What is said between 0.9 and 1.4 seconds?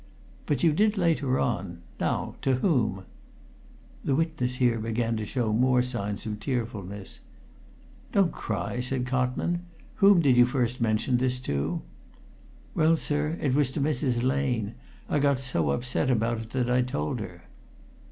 later